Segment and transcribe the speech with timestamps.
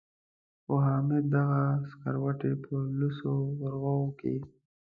[0.63, 4.35] خو حامد دغه سکروټې په لوڅو ورغوو کې.